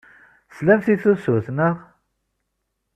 [0.49, 1.75] Teslamt i tusut, naɣ?